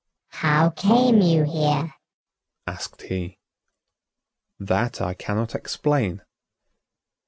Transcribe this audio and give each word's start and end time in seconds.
"How 0.29 0.71
came 0.71 1.21
you 1.21 1.43
here?" 1.43 1.93
asked 2.65 3.03
he. 3.03 3.37
"That 4.57 4.99
I 4.99 5.13
cannot 5.13 5.53
explain." 5.53 6.23